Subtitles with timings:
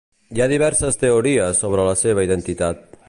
[0.37, 2.83] Hi ha diverses teories sobre la seva identitat.